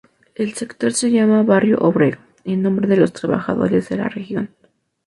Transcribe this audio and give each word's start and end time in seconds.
El 0.33 0.55
sector 0.55 0.93
se 0.93 1.11
llama 1.11 1.43
Barrio 1.43 1.77
Obrero, 1.77 2.17
en 2.43 2.63
nombre 2.63 2.87
de 2.87 2.97
los 2.97 3.13
trabajadores 3.13 3.87
de 3.87 3.97
la 3.97 4.09
región. 4.09 4.49